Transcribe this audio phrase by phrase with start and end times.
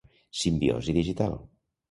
[0.39, 1.39] Simbiosi digital.